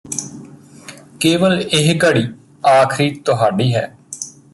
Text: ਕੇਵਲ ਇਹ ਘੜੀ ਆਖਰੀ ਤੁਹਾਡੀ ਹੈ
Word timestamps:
ਕੇਵਲ 1.21 1.61
ਇਹ 1.61 1.93
ਘੜੀ 2.03 2.25
ਆਖਰੀ 2.67 3.09
ਤੁਹਾਡੀ 3.25 3.73
ਹੈ 3.75 3.83